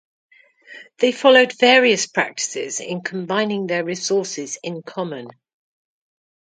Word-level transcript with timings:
They 0.97 1.11
followed 1.11 1.59
various 1.59 2.07
practices 2.07 2.79
in 2.79 3.01
combining 3.01 3.67
their 3.67 3.83
resources 3.83 4.57
in 4.63 4.81
common. 4.81 5.27